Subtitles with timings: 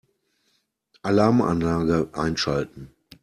[1.03, 2.91] Alarmanlage einschalten.